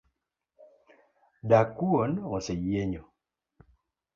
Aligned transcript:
Dakwuon 1.49 2.11
oseyienyo 2.35 3.03